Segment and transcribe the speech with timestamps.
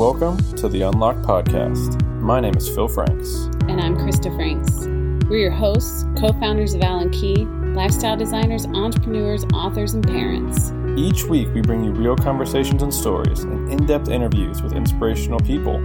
[0.00, 2.02] Welcome to the Unlock Podcast.
[2.22, 3.50] My name is Phil Franks.
[3.68, 4.86] And I'm Krista Franks.
[5.28, 7.44] We're your hosts, co founders of Owl & Key,
[7.74, 10.72] lifestyle designers, entrepreneurs, authors, and parents.
[10.96, 15.38] Each week, we bring you real conversations and stories and in depth interviews with inspirational
[15.40, 15.78] people.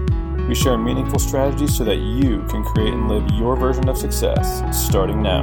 [0.47, 4.63] We share meaningful strategies so that you can create and live your version of success
[4.88, 5.41] starting now.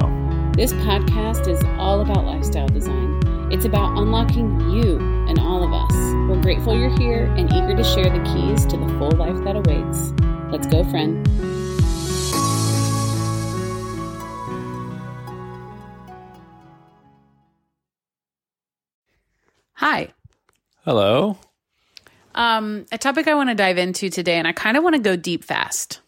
[0.57, 3.21] This podcast is all about lifestyle design.
[3.53, 5.12] It's about unlocking you and all of
[6.43, 6.47] us.
[6.47, 9.57] We're grateful you're here and eager to share the keys to the full life that
[9.57, 10.13] awaits.
[10.51, 11.27] Let's go, friend.
[19.75, 20.09] Hi.
[20.85, 21.39] Hello.
[22.35, 25.03] Um, a topic I want to dive into today, and I kind of want to
[25.03, 26.01] go deep fast.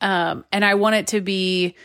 [0.00, 1.76] Um, and I want it to be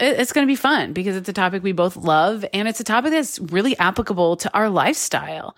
[0.00, 2.84] it's going to be fun because it's a topic we both love and it's a
[2.84, 5.54] topic that's really applicable to our lifestyle.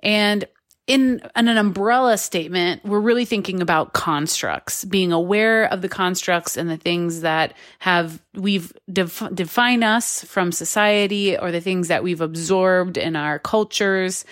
[0.00, 0.44] And
[0.86, 6.70] in, an umbrella statement, we're really thinking about constructs, being aware of the constructs and
[6.70, 12.20] the things that have we've def- define us from society or the things that we've
[12.20, 14.24] absorbed in our cultures.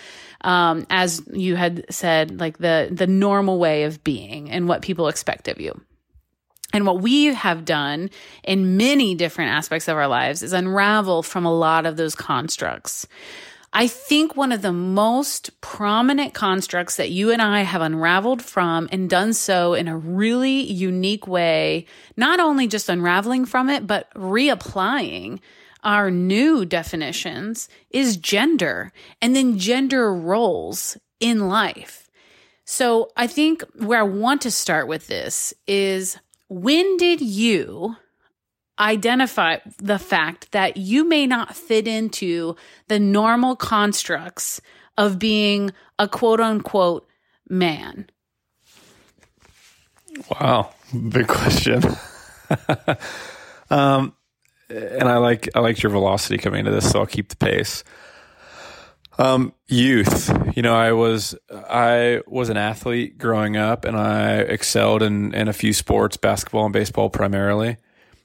[0.43, 5.09] Um, as you had said, like the the normal way of being and what people
[5.09, 5.81] expect of you.
[6.73, 8.11] And what we have done
[8.43, 13.07] in many different aspects of our lives is unravel from a lot of those constructs.
[13.77, 18.89] I think one of the most prominent constructs that you and I have unraveled from
[18.93, 24.15] and done so in a really unique way, not only just unraveling from it, but
[24.15, 25.41] reapplying
[25.83, 32.09] our new definitions is gender and then gender roles in life.
[32.65, 36.17] So I think where I want to start with this is
[36.49, 37.97] when did you
[38.79, 42.57] identify the fact that you may not fit into
[42.89, 44.61] the normal constructs
[44.97, 47.09] of being a quote unquote
[47.49, 48.09] man?
[50.31, 50.71] Wow,
[51.09, 51.83] big question.
[53.71, 54.15] um,
[54.69, 57.85] and I like I liked your velocity coming into this, so I'll keep the pace.
[59.17, 60.33] Um, youth.
[60.57, 65.49] You know, I was I was an athlete growing up, and I excelled in in
[65.49, 67.77] a few sports, basketball and baseball primarily,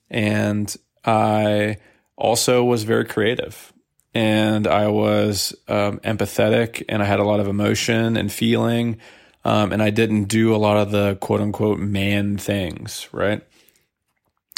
[0.09, 0.75] and
[1.05, 1.77] I
[2.15, 3.73] also was very creative,
[4.13, 8.97] and I was um, empathetic, and I had a lot of emotion and feeling,
[9.45, 13.41] um, and I didn't do a lot of the quote unquote man things, right?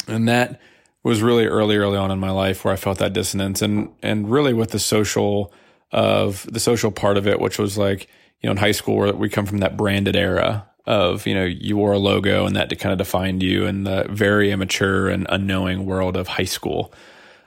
[0.08, 0.60] And that
[1.04, 4.30] was really early, early on in my life where I felt that dissonance, and and
[4.30, 5.52] really with the social
[5.90, 8.08] of the social part of it, which was like,
[8.40, 11.44] you know, in high school where we come from that branded era of, you know,
[11.44, 15.26] you wore a logo and that kind of defined you in the very immature and
[15.28, 16.92] unknowing world of high school.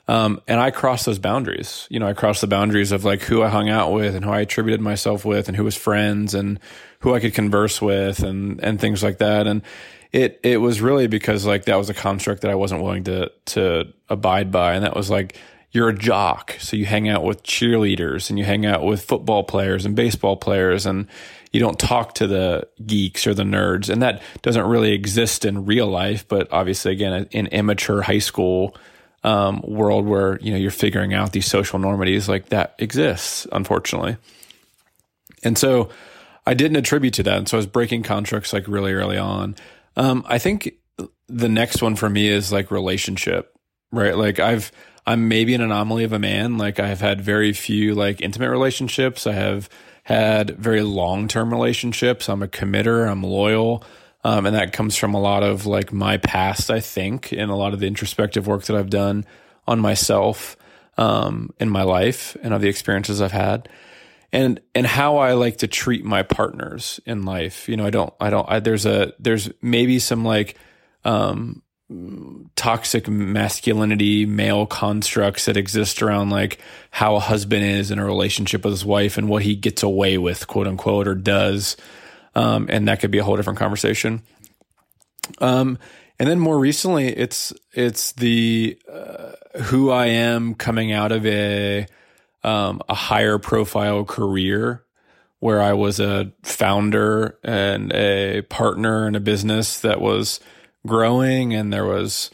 [0.07, 1.87] Um, and I crossed those boundaries.
[1.89, 4.31] You know, I crossed the boundaries of like who I hung out with and who
[4.31, 6.59] I attributed myself with and who was friends and
[6.99, 9.47] who I could converse with and, and things like that.
[9.47, 9.63] And
[10.11, 13.31] it, it was really because like that was a construct that I wasn't willing to,
[13.47, 14.75] to abide by.
[14.75, 15.37] And that was like,
[15.71, 16.55] you're a jock.
[16.59, 20.37] So you hang out with cheerleaders and you hang out with football players and baseball
[20.37, 21.07] players and
[21.55, 23.87] you don't talk to the geeks or the nerds.
[23.87, 26.27] And that doesn't really exist in real life.
[26.27, 28.75] But obviously, again, in immature high school
[29.23, 34.17] um, world where, you know, you're figuring out these social normities like that exists, unfortunately.
[35.43, 35.87] And so
[36.45, 37.37] I didn't attribute to that.
[37.37, 39.55] And so I was breaking contracts like really early on.
[39.95, 40.73] Um, I think
[41.29, 43.57] the next one for me is like relationship,
[43.93, 44.17] right?
[44.17, 44.73] Like I've,
[45.07, 46.57] I'm maybe an anomaly of a man.
[46.57, 49.25] Like I have had very few like intimate relationships.
[49.25, 49.69] I have
[50.05, 52.29] had very long term relationships.
[52.29, 53.09] I'm a committer.
[53.09, 53.83] I'm loyal.
[54.23, 57.55] Um, and that comes from a lot of like my past, I think, and a
[57.55, 59.25] lot of the introspective work that I've done
[59.67, 60.57] on myself
[60.97, 63.67] um, in my life and of the experiences I've had.
[64.31, 67.67] And and how I like to treat my partners in life.
[67.67, 70.55] You know, I don't I don't I, there's a there's maybe some like
[71.03, 71.63] um
[72.55, 76.59] toxic masculinity male constructs that exist around like
[76.89, 80.17] how a husband is in a relationship with his wife and what he gets away
[80.17, 81.77] with quote unquote or does.
[82.33, 84.23] Um, and that could be a whole different conversation.
[85.39, 85.77] Um,
[86.19, 89.31] and then more recently it's it's the uh,
[89.63, 91.87] who i am coming out of a
[92.43, 94.83] um, a higher profile career
[95.39, 100.39] where i was a founder and a partner in a business that was
[100.85, 102.31] growing and there was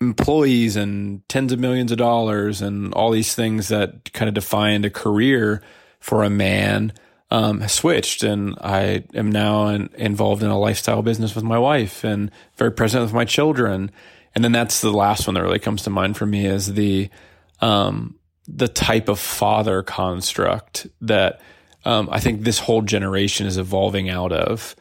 [0.00, 4.84] employees and tens of millions of dollars and all these things that kind of defined
[4.84, 5.62] a career
[6.00, 6.92] for a man
[7.30, 12.04] um, switched and I am now in, involved in a lifestyle business with my wife
[12.04, 13.90] and very present with my children.
[14.34, 17.08] And then that's the last one that really comes to mind for me is the,
[17.60, 18.16] um,
[18.46, 21.40] the type of father construct that,
[21.84, 24.76] um, I think this whole generation is evolving out of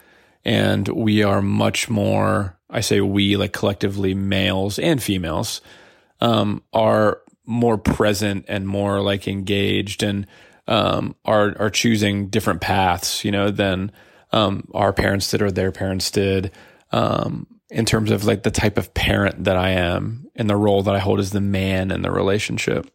[0.46, 2.58] and we are much more.
[2.74, 5.62] I say we like collectively males and females
[6.20, 10.26] um, are more present and more like engaged and
[10.68, 13.92] um, are are choosing different paths, you know, than
[14.32, 16.52] um, our parents did or their parents did.
[16.92, 20.84] Um, in terms of like the type of parent that I am and the role
[20.84, 22.88] that I hold as the man in the relationship.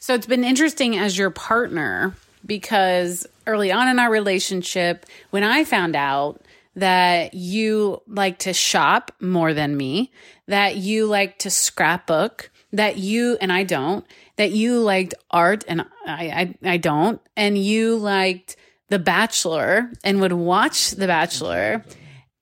[0.00, 5.62] So it's been interesting as your partner because early on in our relationship, when I
[5.62, 6.42] found out
[6.76, 10.10] that you like to shop more than me,
[10.46, 14.04] that you like to scrapbook, that you and I don't,
[14.36, 18.56] that you liked art and I, I, I don't, and you liked
[18.88, 21.84] The Bachelor and would watch The Bachelor,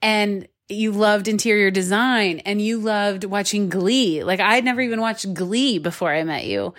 [0.00, 4.25] and you loved interior design and you loved watching Glee.
[4.25, 6.75] Like I'd never even watched Glee before I met you.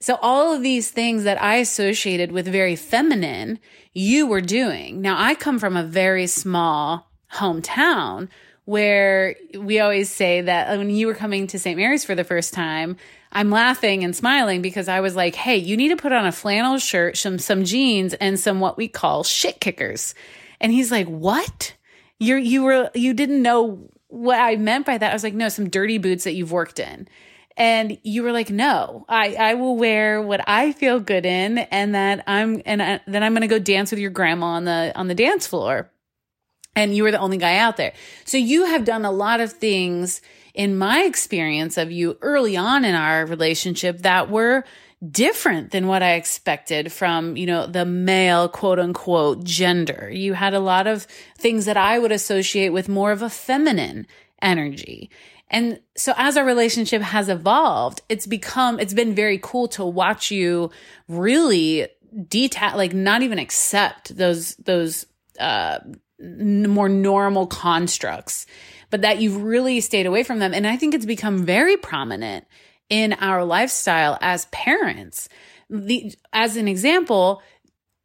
[0.00, 3.58] So all of these things that I associated with very feminine,
[3.92, 5.00] you were doing.
[5.00, 8.28] Now I come from a very small hometown
[8.66, 11.78] where we always say that when you were coming to St.
[11.78, 12.96] Mary's for the first time,
[13.32, 16.32] I'm laughing and smiling because I was like, hey, you need to put on a
[16.32, 20.14] flannel shirt, some, some jeans, and some what we call shit kickers.
[20.60, 21.74] And he's like, what?
[22.18, 25.10] You're, you were, you didn't know what I meant by that.
[25.10, 27.08] I was like, no, some dirty boots that you've worked in.
[27.56, 31.94] And you were like, no, I, I will wear what I feel good in and
[31.94, 34.92] that I'm, and I, then I'm going to go dance with your grandma on the,
[34.94, 35.90] on the dance floor
[36.76, 37.94] and you were the only guy out there.
[38.24, 40.20] So you have done a lot of things
[40.54, 44.64] in my experience of you early on in our relationship that were
[45.10, 50.10] different than what I expected from, you know, the male quote unquote gender.
[50.12, 51.04] You had a lot of
[51.36, 54.06] things that I would associate with more of a feminine
[54.40, 55.10] energy.
[55.48, 60.30] And so as our relationship has evolved, it's become, it's been very cool to watch
[60.30, 60.70] you
[61.08, 61.88] really
[62.28, 65.06] detach, like not even accept those, those,
[65.38, 65.78] uh,
[66.18, 68.46] more normal constructs,
[68.90, 70.54] but that you've really stayed away from them.
[70.54, 72.46] And I think it's become very prominent
[72.88, 75.28] in our lifestyle as parents.
[75.68, 77.42] The, as an example,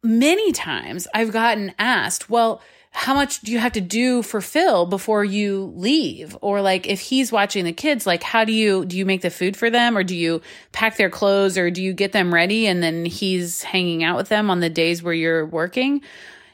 [0.02, 2.60] many times I've gotten asked, well,
[2.94, 6.36] how much do you have to do for Phil before you leave?
[6.42, 9.30] Or like if he's watching the kids, like how do you do you make the
[9.30, 10.42] food for them or do you
[10.72, 14.28] pack their clothes or do you get them ready and then he's hanging out with
[14.28, 16.02] them on the days where you're working?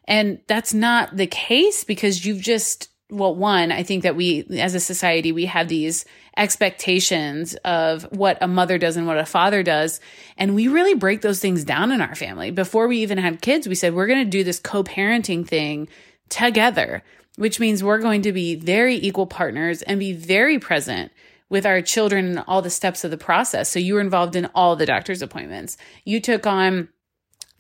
[0.07, 4.75] And that's not the case because you've just, well, one, I think that we, as
[4.75, 6.07] a society, we have these
[6.37, 10.01] expectations of what a mother does and what a father does.
[10.39, 12.53] And we really break those things down in our family.
[12.53, 15.89] Before we even had kids, we said, we're going to do this co parenting thing
[16.29, 17.03] together,
[17.37, 21.13] which means we're going to be very equal partners and be very present
[21.49, 23.69] with our children and all the steps of the process.
[23.69, 25.77] So you were involved in all the doctor's appointments.
[26.05, 26.89] You took on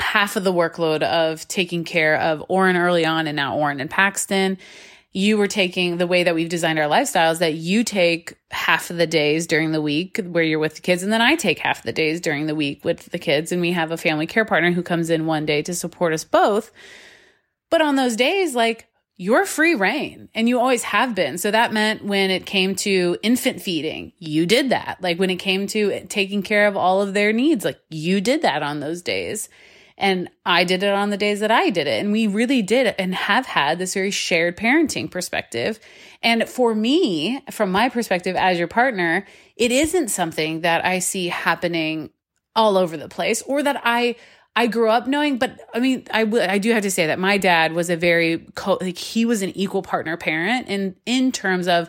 [0.00, 3.90] half of the workload of taking care of Oren early on and now Oren and
[3.90, 4.58] Paxton.
[5.12, 8.98] You were taking the way that we've designed our lifestyles that you take half of
[8.98, 11.78] the days during the week where you're with the kids, and then I take half
[11.78, 13.50] of the days during the week with the kids.
[13.50, 16.24] And we have a family care partner who comes in one day to support us
[16.24, 16.70] both.
[17.70, 21.38] But on those days, like you're free reign and you always have been.
[21.38, 24.98] So that meant when it came to infant feeding, you did that.
[25.00, 28.42] Like when it came to taking care of all of their needs, like you did
[28.42, 29.48] that on those days.
[30.00, 32.00] And I did it on the days that I did it.
[32.00, 35.80] And we really did and have had this very shared parenting perspective.
[36.22, 41.26] And for me, from my perspective as your partner, it isn't something that I see
[41.26, 42.10] happening
[42.54, 44.14] all over the place or that I
[44.56, 46.24] I grew up knowing, but I mean, I,
[46.58, 49.56] do have to say that my dad was a very, co- like, he was an
[49.56, 50.66] equal partner parent.
[50.68, 51.88] And in terms of,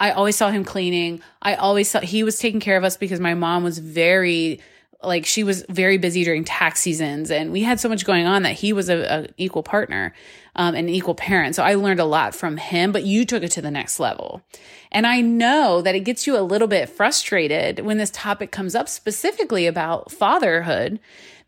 [0.00, 1.20] I always saw him cleaning.
[1.42, 4.60] I always saw he was taking care of us because my mom was very,
[5.02, 8.42] like she was very busy during tax seasons and we had so much going on
[8.42, 10.12] that he was a, a equal partner
[10.56, 13.50] um, an equal parent so i learned a lot from him but you took it
[13.50, 14.42] to the next level
[14.90, 18.74] and i know that it gets you a little bit frustrated when this topic comes
[18.74, 20.98] up specifically about fatherhood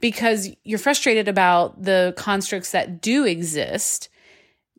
[0.01, 4.09] because you're frustrated about the constructs that do exist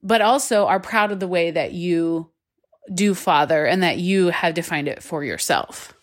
[0.03, 2.29] but also are proud of the way that you
[2.93, 5.93] do father and that you have defined it for yourself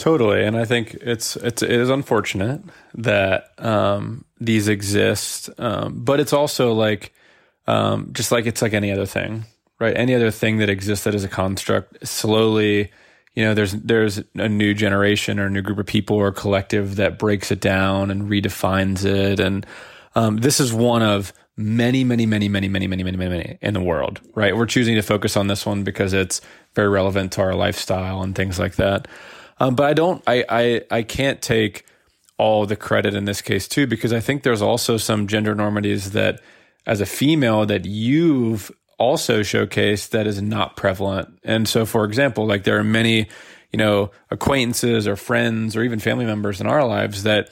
[0.00, 2.62] Totally, and I think it's it's it is unfortunate
[2.94, 7.12] that um, these exist, um, but it's also like
[7.66, 9.44] um, just like it's like any other thing,
[9.78, 9.94] right?
[9.94, 12.90] Any other thing that exists that is a construct, slowly,
[13.34, 16.96] you know, there's there's a new generation or a new group of people or collective
[16.96, 19.66] that breaks it down and redefines it, and
[20.14, 23.82] um, this is one of many, many, many, many, many, many, many, many, in the
[23.82, 24.56] world, right?
[24.56, 26.40] We're choosing to focus on this one because it's
[26.74, 29.06] very relevant to our lifestyle and things like that.
[29.58, 31.84] Um, but I don't, I, I, I can't take
[32.38, 36.12] all the credit in this case too, because I think there's also some gender normities
[36.12, 36.40] that
[36.86, 41.40] as a female that you've also showcased that is not prevalent.
[41.42, 43.26] And so, for example, like there are many,
[43.72, 47.50] you know, acquaintances or friends or even family members in our lives that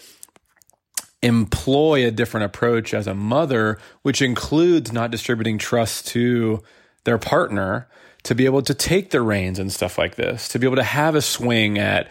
[1.23, 6.63] employ a different approach as a mother, which includes not distributing trust to
[7.05, 7.89] their partner
[8.25, 10.83] to be able to take the reins and stuff like this, to be able to
[10.83, 12.11] have a swing at,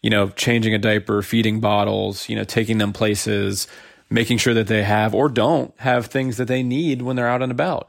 [0.00, 3.66] you know, changing a diaper, feeding bottles, you know, taking them places,
[4.08, 7.42] making sure that they have or don't have things that they need when they're out
[7.42, 7.88] and about.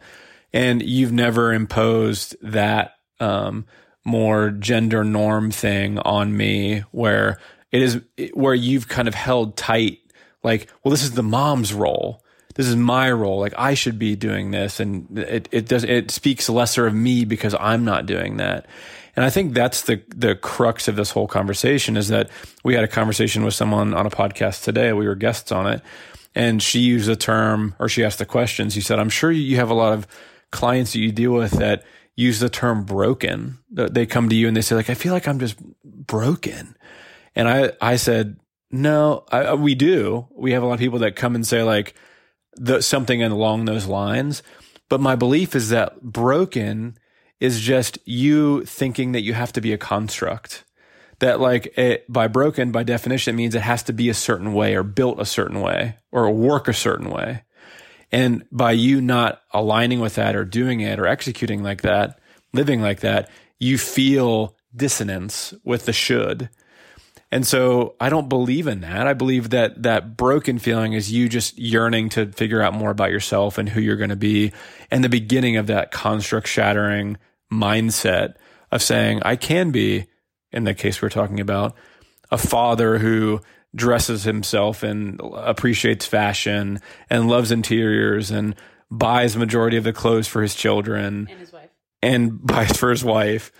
[0.53, 3.65] And you've never imposed that um,
[4.05, 7.39] more gender norm thing on me where
[7.71, 8.01] it is
[8.33, 9.99] where you've kind of held tight
[10.43, 12.23] like, well, this is the mom's role.
[12.55, 13.39] This is my role.
[13.39, 14.79] Like I should be doing this.
[14.79, 18.65] And it, it does, it speaks lesser of me because I'm not doing that.
[19.15, 22.29] And I think that's the, the crux of this whole conversation is that
[22.63, 24.93] we had a conversation with someone on a podcast today.
[24.93, 25.81] We were guests on it
[26.33, 28.69] and she used a term or she asked the question.
[28.69, 30.07] She said, I'm sure you have a lot of
[30.51, 31.83] clients that you deal with that
[32.15, 33.59] use the term broken.
[33.69, 36.75] They come to you and they say like, I feel like I'm just broken.
[37.35, 38.39] And I, I said,
[38.71, 40.27] no, I, we do.
[40.35, 41.93] We have a lot of people that come and say like
[42.53, 44.41] the, something along those lines.
[44.89, 46.97] But my belief is that broken
[47.39, 50.63] is just you thinking that you have to be a construct.
[51.19, 54.53] That like it, by broken, by definition, it means it has to be a certain
[54.53, 57.43] way or built a certain way or work a certain way.
[58.11, 62.19] And by you not aligning with that or doing it or executing like that,
[62.53, 66.49] living like that, you feel dissonance with the should.
[67.31, 69.05] And so I don't believe in that.
[69.05, 73.11] I believe that that broken feeling is you just yearning to figure out more about
[73.11, 74.53] yourself and who you're going to be.
[74.89, 77.17] And the beginning of that construct shattering
[77.51, 78.35] mindset
[78.71, 80.07] of saying, I can be,
[80.53, 81.75] in the case we're talking about,
[82.31, 83.41] a father who
[83.77, 88.55] dresses himself and appreciates fashion and loves interiors and
[88.91, 91.69] buys majority of the clothes for his children and his wife
[92.01, 93.51] and buys for his wife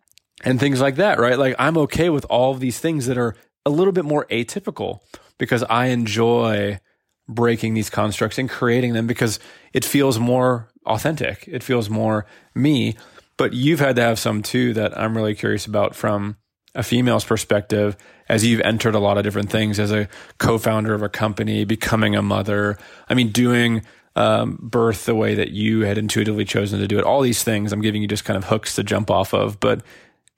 [0.44, 1.38] and things like that, right?
[1.38, 5.00] Like I'm okay with all of these things that are a little bit more atypical
[5.38, 6.80] because I enjoy
[7.28, 9.38] breaking these constructs and creating them because
[9.72, 11.44] it feels more authentic.
[11.46, 12.96] It feels more me.
[13.36, 16.36] But you've had to have some too that I'm really curious about from
[16.74, 17.96] a female's perspective
[18.28, 22.16] as you've entered a lot of different things as a co-founder of a company, becoming
[22.16, 22.78] a mother.
[23.08, 23.82] I mean, doing
[24.16, 27.04] um, birth the way that you had intuitively chosen to do it.
[27.04, 29.82] All these things, I'm giving you just kind of hooks to jump off of, but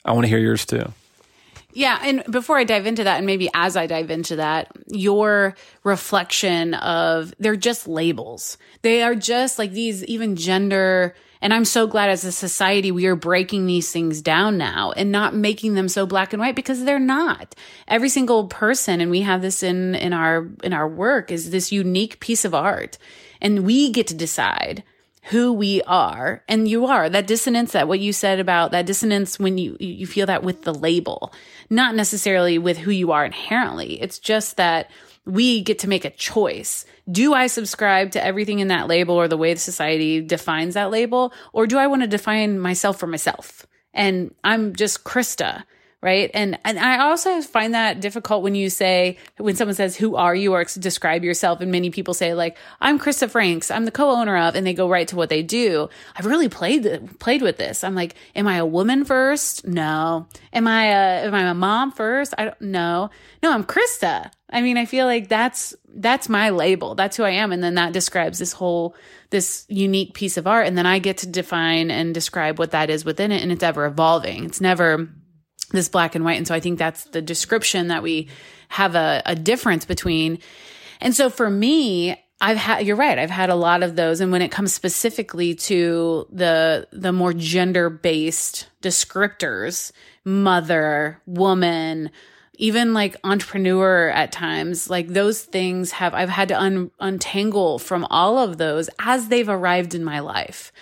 [0.05, 0.93] I want to hear yours too.
[1.73, 1.99] Yeah.
[2.03, 6.75] And before I dive into that, and maybe as I dive into that, your reflection
[6.75, 8.59] of they're just labels.
[8.83, 11.14] They are just like these, even gender.
[11.41, 15.12] And I'm so glad as a society, we are breaking these things down now and
[15.12, 17.55] not making them so black and white because they're not.
[17.87, 21.73] Every single person, and we have this in, in our, in our work is this
[21.73, 22.99] unique piece of art.
[23.41, 24.85] And we get to decide
[25.25, 29.38] who we are and you are that dissonance that what you said about that dissonance
[29.38, 31.33] when you you feel that with the label
[31.71, 34.91] not necessarily with who you are inherently it's just that
[35.26, 36.85] we get to make a choice.
[37.11, 40.90] Do i subscribe to everything in that label or the way the society defines that
[40.90, 41.33] label?
[41.52, 43.66] Or do i want to define myself for myself?
[43.93, 45.64] And i'm just krista
[46.04, 46.30] right?
[46.34, 50.34] And and I also find that difficult when you say when someone says who are
[50.34, 54.37] you or describe yourself and many people say like I'm Krista Franks, I'm the co-owner
[54.37, 55.88] of and they go right to what they do.
[56.14, 57.82] I've really played played with this.
[57.82, 59.66] I'm like am I a woman first?
[59.66, 60.28] No.
[60.52, 62.34] Am I a am I a mom first?
[62.37, 63.08] I don't know.
[63.42, 64.30] No, I'm Krista.
[64.50, 66.94] I mean, I feel like that's that's my label.
[66.94, 68.94] That's who I am and then that describes this whole
[69.30, 72.90] this unique piece of art and then I get to define and describe what that
[72.90, 74.44] is within it and it's ever evolving.
[74.44, 75.08] It's never
[75.73, 76.38] this black and white.
[76.38, 78.28] And so I think that's the description that we
[78.68, 80.38] have a, a difference between.
[81.00, 83.18] And so for me, I've had, you're right.
[83.18, 84.21] I've had a lot of those.
[84.21, 89.92] And when it comes specifically to the, the more gender based descriptors,
[90.25, 92.11] mother, woman,
[92.56, 98.04] even like entrepreneur at times, like those things have, I've had to un, untangle from
[98.11, 100.73] all of those as they've arrived in my life.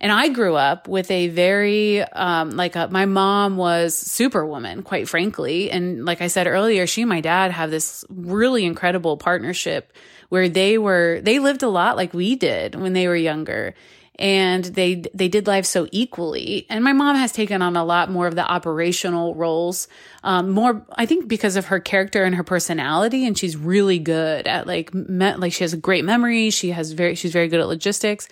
[0.00, 5.08] And I grew up with a very, um, like a, my mom was superwoman, quite
[5.08, 5.70] frankly.
[5.70, 9.92] And like I said earlier, she and my dad have this really incredible partnership
[10.30, 13.74] where they were, they lived a lot like we did when they were younger.
[14.18, 16.66] And they they did life so equally.
[16.68, 19.88] And my mom has taken on a lot more of the operational roles
[20.22, 23.26] um, more i think because of her character and her personality.
[23.26, 26.50] And she's really good at like me- like she has a great memory.
[26.50, 28.28] She has very she's very good at logistics.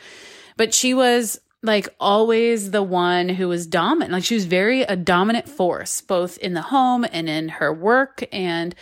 [0.58, 4.12] But she was like always the one who was dominant.
[4.12, 8.24] Like she was very a dominant force, both in the home and in her work.
[8.32, 8.74] And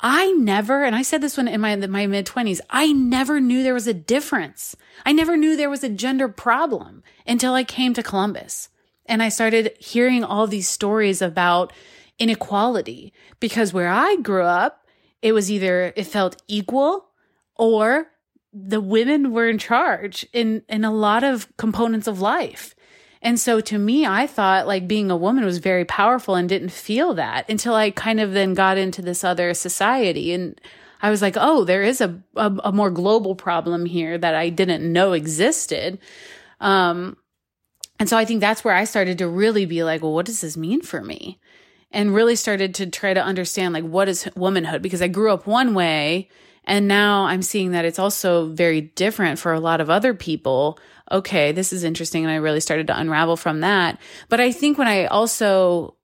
[0.00, 3.62] I never, and I said this when in my, my mid 20s, I never knew
[3.62, 4.76] there was a difference.
[5.04, 8.68] I never knew there was a gender problem until I came to Columbus.
[9.06, 11.72] And I started hearing all these stories about
[12.18, 14.86] inequality because where I grew up,
[15.22, 17.08] it was either it felt equal
[17.56, 18.08] or
[18.56, 22.74] the women were in charge in in a lot of components of life.
[23.22, 26.70] And so to me, I thought like being a woman was very powerful and didn't
[26.70, 30.32] feel that until I kind of then got into this other society.
[30.32, 30.60] And
[31.02, 34.48] I was like, oh, there is a, a, a more global problem here that I
[34.48, 35.98] didn't know existed.
[36.60, 37.16] Um,
[37.98, 40.40] and so I think that's where I started to really be like, well, what does
[40.40, 41.40] this mean for me?
[41.90, 45.46] And really started to try to understand like what is womanhood because I grew up
[45.46, 46.28] one way
[46.66, 50.78] and now I'm seeing that it's also very different for a lot of other people.
[51.10, 52.24] Okay, this is interesting.
[52.24, 54.00] And I really started to unravel from that.
[54.28, 55.96] But I think when I also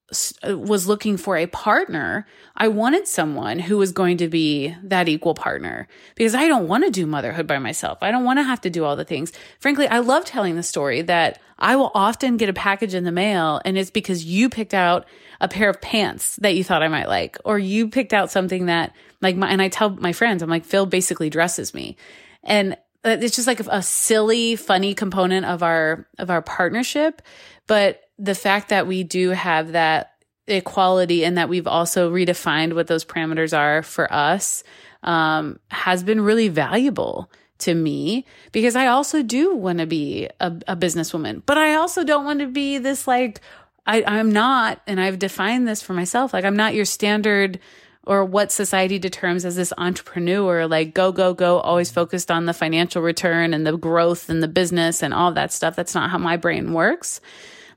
[0.44, 2.26] was looking for a partner,
[2.56, 6.84] I wanted someone who was going to be that equal partner because I don't want
[6.84, 7.98] to do motherhood by myself.
[8.02, 9.32] I don't want to have to do all the things.
[9.58, 13.12] Frankly, I love telling the story that I will often get a package in the
[13.12, 15.06] mail and it's because you picked out
[15.40, 18.66] a pair of pants that you thought I might like, or you picked out something
[18.66, 21.96] that like my, and I tell my friends, I'm like, Phil basically dresses me.
[22.42, 27.22] And uh, it's just like a silly, funny component of our, of our partnership.
[27.66, 30.12] But the fact that we do have that
[30.46, 34.62] equality and that we've also redefined what those parameters are for us
[35.02, 40.52] um, has been really valuable to me because I also do want to be a,
[40.68, 43.40] a businesswoman, but I also don't want to be this like
[43.84, 46.32] I, I'm not, and I've defined this for myself.
[46.32, 47.58] Like, I'm not your standard
[48.04, 52.52] or what society determines as this entrepreneur, like go, go, go, always focused on the
[52.52, 55.76] financial return and the growth and the business and all that stuff.
[55.76, 57.20] That's not how my brain works.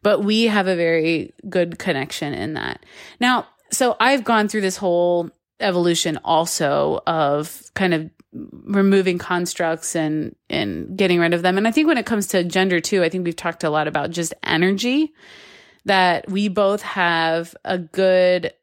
[0.06, 2.86] But we have a very good connection in that.
[3.20, 10.36] Now, so I've gone through this whole evolution also of kind of removing constructs and
[10.48, 11.58] and getting rid of them.
[11.58, 13.88] And I think when it comes to gender too, I think we've talked a lot
[13.88, 15.12] about just energy
[15.86, 18.54] that we both have a good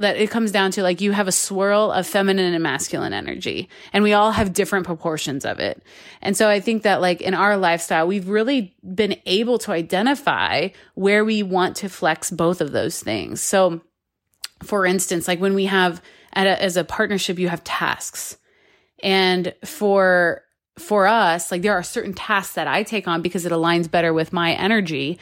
[0.00, 3.68] that it comes down to like you have a swirl of feminine and masculine energy
[3.92, 5.82] and we all have different proportions of it.
[6.22, 10.68] And so I think that like in our lifestyle, we've really been able to identify
[10.94, 13.42] where we want to flex both of those things.
[13.42, 13.82] So
[14.62, 16.02] for instance, like when we have
[16.34, 18.38] a, as a partnership, you have tasks
[19.02, 20.42] and for,
[20.78, 24.14] for us, like there are certain tasks that I take on because it aligns better
[24.14, 25.18] with my energy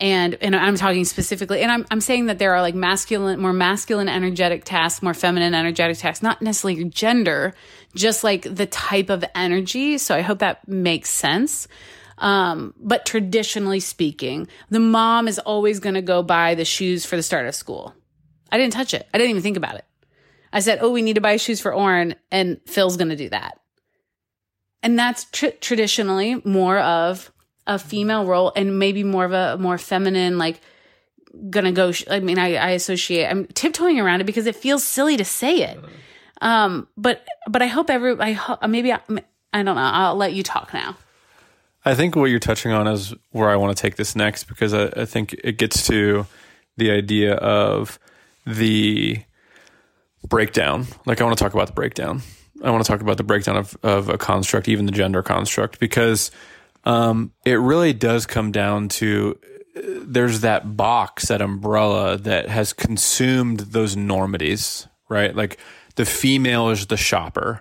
[0.00, 3.52] and and I'm talking specifically, and I'm I'm saying that there are like masculine, more
[3.52, 7.54] masculine energetic tasks, more feminine energetic tasks, not necessarily your gender,
[7.94, 9.98] just like the type of energy.
[9.98, 11.68] So I hope that makes sense.
[12.18, 17.16] Um, but traditionally speaking, the mom is always going to go buy the shoes for
[17.16, 17.94] the start of school.
[18.50, 19.06] I didn't touch it.
[19.12, 19.84] I didn't even think about it.
[20.52, 23.28] I said, "Oh, we need to buy shoes for Oren," and Phil's going to do
[23.30, 23.60] that.
[24.82, 27.32] And that's tr- traditionally more of
[27.66, 30.60] a female role and maybe more of a more feminine like
[31.50, 34.84] gonna go sh- i mean I, I associate i'm tiptoeing around it because it feels
[34.84, 35.78] silly to say it.
[36.40, 39.00] Um but but i hope every i maybe I,
[39.52, 40.96] I don't know i'll let you talk now.
[41.84, 44.72] I think what you're touching on is where i want to take this next because
[44.72, 46.26] I, I think it gets to
[46.76, 47.98] the idea of
[48.46, 49.22] the
[50.26, 50.86] breakdown.
[51.04, 52.22] Like i want to talk about the breakdown.
[52.62, 55.78] I want to talk about the breakdown of, of a construct even the gender construct
[55.78, 56.30] because
[56.86, 59.38] um, it really does come down to
[59.76, 65.34] uh, there's that box, that umbrella that has consumed those normities, right?
[65.34, 65.58] Like
[65.96, 67.60] the female is the shopper.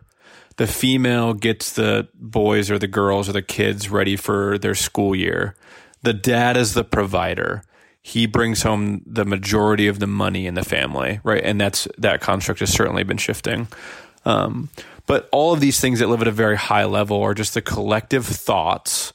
[0.58, 5.16] The female gets the boys or the girls or the kids ready for their school
[5.16, 5.56] year.
[6.04, 7.64] The dad is the provider.
[8.02, 11.44] He brings home the majority of the money in the family, right?
[11.44, 13.68] And that's that construct has certainly been shifting.
[14.24, 14.70] Um,
[15.06, 17.62] but all of these things that live at a very high level are just the
[17.62, 19.14] collective thoughts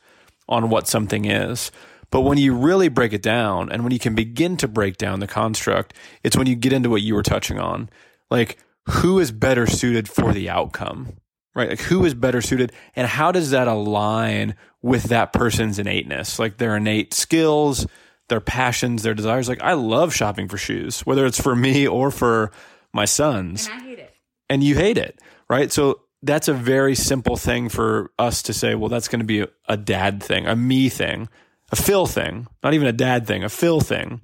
[0.48, 1.70] on what something is.
[2.10, 5.20] But when you really break it down and when you can begin to break down
[5.20, 7.88] the construct, it's when you get into what you were touching on.
[8.30, 11.14] Like, who is better suited for the outcome,
[11.54, 11.70] right?
[11.70, 16.38] Like, who is better suited and how does that align with that person's innateness?
[16.38, 17.86] Like, their innate skills,
[18.28, 19.48] their passions, their desires.
[19.48, 22.50] Like, I love shopping for shoes, whether it's for me or for
[22.92, 23.68] my sons.
[23.68, 24.16] And I hate it.
[24.48, 25.20] And you hate it,
[25.50, 25.70] right?
[25.70, 29.46] So, that's a very simple thing for us to say, well, that's going to be
[29.66, 31.28] a, dad thing, a me thing,
[31.72, 34.20] a Phil thing, not even a dad thing, a Phil thing.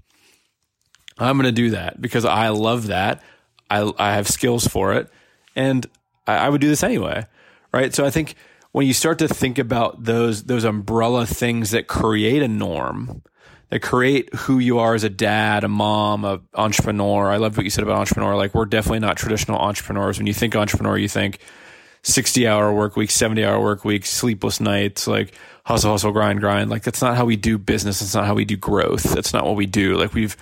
[1.19, 3.23] I'm going to do that because I love that.
[3.71, 5.09] I, I have skills for it.
[5.55, 5.87] And
[6.27, 7.27] I, I would do this anyway.
[7.73, 7.95] Right.
[7.95, 8.35] So I think
[8.73, 13.23] when you start to think about those, those umbrella things that create a norm,
[13.71, 17.31] that create who you are as a dad, a mom, a entrepreneur.
[17.31, 18.37] I love what you said about entrepreneur.
[18.37, 20.19] Like we're definitely not traditional entrepreneurs.
[20.19, 21.41] When you think entrepreneur, you think
[22.03, 26.71] 60 hour work week, 70 hour work week, sleepless nights, like hustle, hustle, grind, grind.
[26.71, 27.99] Like that's not how we do business.
[27.99, 29.03] That's not how we do growth.
[29.03, 29.97] That's not what we do.
[29.97, 30.37] Like we've,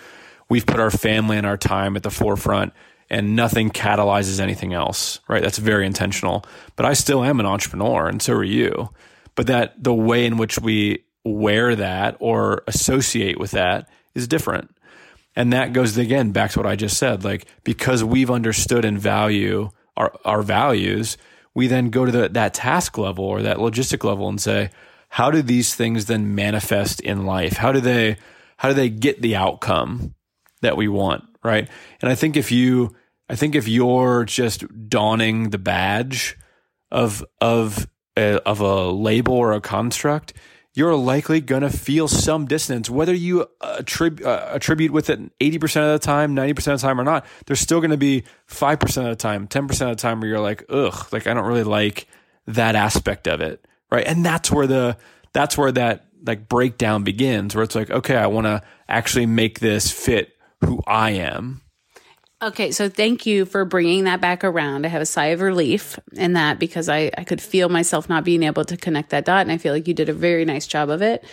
[0.50, 2.74] we've put our family and our time at the forefront
[3.08, 5.42] and nothing catalyzes anything else, right?
[5.42, 6.44] That's very intentional.
[6.76, 8.90] But I still am an entrepreneur and so are you.
[9.34, 14.70] But that the way in which we wear that or associate with that is different.
[15.36, 17.24] And that goes again back to what I just said.
[17.24, 21.16] Like, because we've understood and value our, our values,
[21.54, 24.70] we then go to the, that task level or that logistic level and say,
[25.08, 27.56] how do these things then manifest in life?
[27.56, 28.16] How do they,
[28.56, 30.14] how do they get the outcome
[30.60, 31.24] that we want?
[31.42, 31.68] Right.
[32.00, 32.94] And I think if you,
[33.28, 36.36] I think if you're just donning the badge
[36.90, 40.32] of, of, a, of a label or a construct,
[40.74, 45.62] you're likely going to feel some dissonance, whether you attrib- uh, attribute with it 80%
[45.94, 47.24] of the time, 90% of the time or not.
[47.46, 50.40] There's still going to be 5% of the time, 10% of the time where you're
[50.40, 52.08] like, ugh, like I don't really like
[52.48, 53.64] that aspect of it.
[53.90, 54.04] Right.
[54.04, 54.96] And that's where the,
[55.32, 59.60] that's where that like breakdown begins, where it's like, okay, I want to actually make
[59.60, 60.32] this fit
[60.64, 61.60] who I am.
[62.44, 64.84] Okay, so thank you for bringing that back around.
[64.84, 68.22] I have a sigh of relief in that because I, I could feel myself not
[68.22, 69.40] being able to connect that dot.
[69.40, 71.24] And I feel like you did a very nice job of it.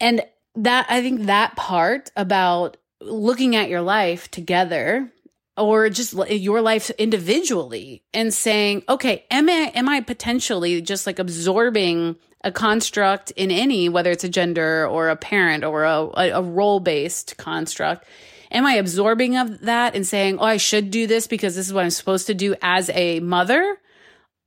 [0.00, 0.24] And
[0.56, 5.08] that, I think that part about looking at your life together
[5.56, 11.20] or just your life individually and saying, okay, am I, am I potentially just like
[11.20, 16.42] absorbing a construct in any, whether it's a gender or a parent or a, a
[16.42, 18.04] role based construct?
[18.52, 21.72] Am I absorbing of that and saying, oh, I should do this because this is
[21.72, 23.78] what I'm supposed to do as a mother?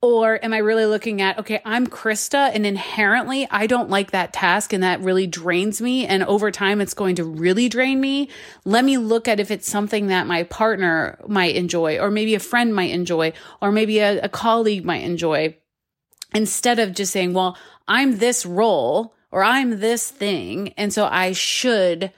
[0.01, 4.33] Or am I really looking at, okay, I'm Krista and inherently I don't like that
[4.33, 6.05] task and that really drains me.
[6.05, 8.29] And over time, it's going to really drain me.
[8.65, 12.39] Let me look at if it's something that my partner might enjoy, or maybe a
[12.39, 15.57] friend might enjoy, or maybe a, a colleague might enjoy.
[16.35, 20.73] Instead of just saying, well, I'm this role or I'm this thing.
[20.77, 22.11] And so I should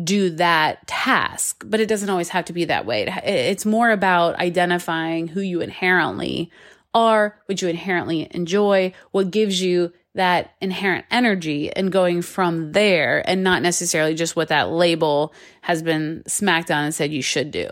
[0.00, 3.06] do that task, but it doesn't always have to be that way.
[3.24, 6.50] It's more about identifying who you inherently
[6.94, 13.28] are, what you inherently enjoy, what gives you that inherent energy and going from there
[13.28, 17.50] and not necessarily just what that label has been smacked on and said you should
[17.50, 17.68] do.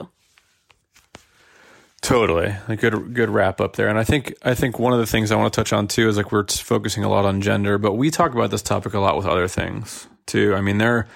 [2.03, 5.07] Totally, a good good wrap up there, and I think I think one of the
[5.07, 7.77] things I want to touch on too is like we're focusing a lot on gender,
[7.77, 10.55] but we talk about this topic a lot with other things too.
[10.55, 11.09] I mean, there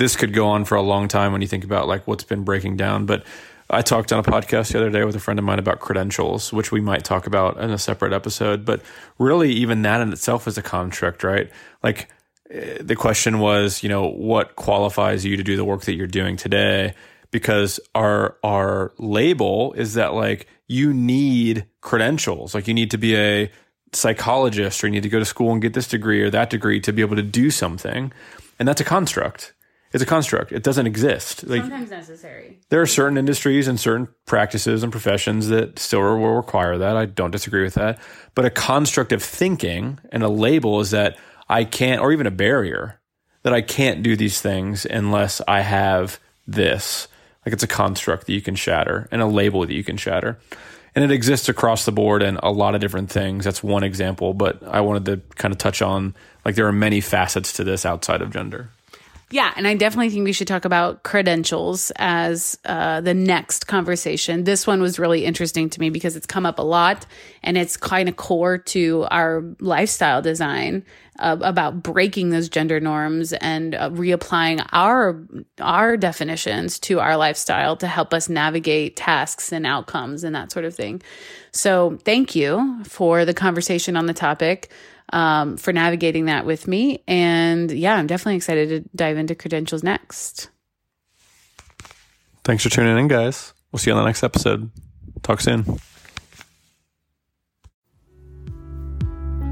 [0.00, 2.42] this could go on for a long time when you think about like what's been
[2.42, 3.04] breaking down.
[3.04, 3.24] But
[3.68, 6.54] I talked on a podcast the other day with a friend of mine about credentials,
[6.54, 8.64] which we might talk about in a separate episode.
[8.64, 8.80] But
[9.18, 11.50] really, even that in itself is a construct, right?
[11.82, 12.10] Like
[12.50, 16.06] eh, the question was, you know, what qualifies you to do the work that you're
[16.06, 16.94] doing today?
[17.30, 23.16] Because our our label is that like you need credentials, like you need to be
[23.16, 23.50] a
[23.92, 26.80] psychologist or you need to go to school and get this degree or that degree
[26.80, 28.12] to be able to do something,
[28.58, 29.52] and that's a construct.
[29.92, 30.52] It's a construct.
[30.52, 31.44] It doesn't exist.
[31.46, 32.60] Like, Sometimes necessary.
[32.68, 36.96] There are certain industries and certain practices and professions that still will require that.
[36.96, 37.98] I don't disagree with that.
[38.36, 42.30] But a construct of thinking and a label is that I can't, or even a
[42.30, 43.00] barrier,
[43.42, 47.08] that I can't do these things unless I have this.
[47.44, 50.38] Like it's a construct that you can shatter and a label that you can shatter.
[50.94, 53.44] And it exists across the board in a lot of different things.
[53.44, 57.00] That's one example, but I wanted to kind of touch on like there are many
[57.00, 58.70] facets to this outside of gender.
[59.32, 64.42] Yeah, and I definitely think we should talk about credentials as uh, the next conversation.
[64.42, 67.06] This one was really interesting to me because it's come up a lot
[67.44, 70.84] and it's kind of core to our lifestyle design
[71.20, 75.22] uh, about breaking those gender norms and uh, reapplying our
[75.60, 80.64] our definitions to our lifestyle to help us navigate tasks and outcomes and that sort
[80.64, 81.00] of thing.
[81.52, 84.72] So, thank you for the conversation on the topic
[85.12, 87.02] um, for navigating that with me.
[87.06, 90.50] And yeah, I'm definitely excited to dive into credentials next.
[92.44, 93.52] Thanks for tuning in, guys.
[93.70, 94.70] We'll see you on the next episode.
[95.22, 95.78] Talk soon.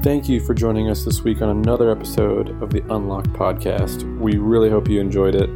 [0.01, 4.19] Thank you for joining us this week on another episode of the Unlocked Podcast.
[4.19, 5.49] We really hope you enjoyed it.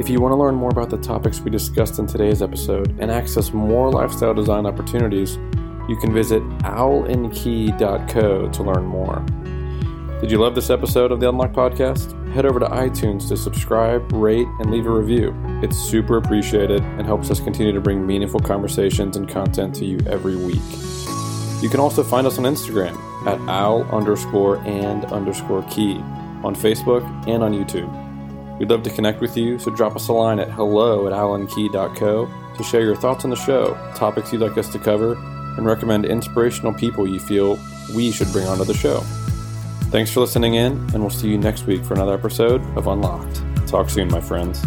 [0.00, 3.10] If you want to learn more about the topics we discussed in today's episode and
[3.10, 5.38] access more lifestyle design opportunities,
[5.88, 9.24] you can visit owlandkey.co to learn more.
[10.20, 12.14] Did you love this episode of the Unlock Podcast?
[12.32, 15.34] Head over to iTunes to subscribe, rate, and leave a review.
[15.62, 19.98] It's super appreciated and helps us continue to bring meaningful conversations and content to you
[20.06, 20.60] every week.
[21.62, 25.96] You can also find us on Instagram at owl underscore and underscore key,
[26.44, 27.90] on Facebook, and on YouTube.
[28.58, 32.30] We'd love to connect with you, so drop us a line at hello at owlandkey.co
[32.56, 35.14] to share your thoughts on the show, topics you'd like us to cover,
[35.56, 37.58] and recommend inspirational people you feel
[37.94, 39.00] we should bring onto the show.
[39.90, 43.42] Thanks for listening in, and we'll see you next week for another episode of Unlocked.
[43.66, 44.62] Talk soon, my friends.